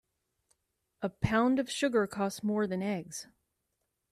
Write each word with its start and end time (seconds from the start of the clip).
A 1.03 1.09
pound 1.09 1.59
of 1.59 1.69
sugar 1.69 2.07
costs 2.07 2.41
more 2.41 2.65
than 2.65 2.81
eggs. 2.81 3.27